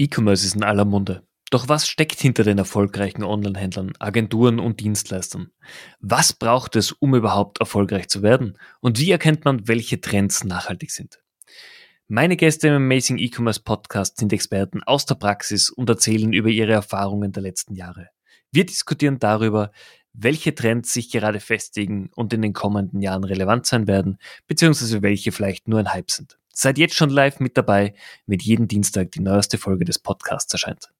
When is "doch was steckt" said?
1.50-2.20